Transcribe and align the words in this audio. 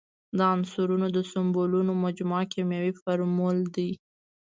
د 0.37 0.39
عنصرونو 0.53 1.07
د 1.15 1.17
سمبولونو 1.31 1.91
مجموعه 2.05 2.45
کیمیاوي 2.53 2.93
فورمول 3.01 3.57
دی. 3.75 3.91